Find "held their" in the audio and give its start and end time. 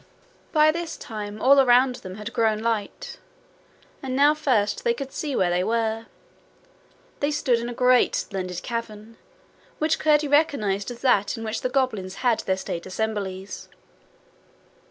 12.15-12.57